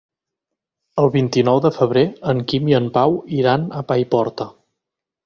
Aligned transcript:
El 1.01 1.11
vint-i-nou 1.15 1.61
de 1.65 1.71
febrer 1.75 2.03
en 2.33 2.41
Quim 2.53 2.71
i 2.71 2.77
en 2.79 2.87
Pau 2.97 3.19
iran 3.41 3.69
a 3.81 3.85
Paiporta. 3.93 4.49